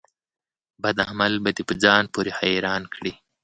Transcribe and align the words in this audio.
بد 0.81 0.97
عمل 1.09 1.33
به 1.43 1.51
دي 1.55 1.63
په 1.69 1.73
ځان 1.83 2.03
پوري 2.13 2.31
حيران 2.39 2.83
کړي 2.93 3.13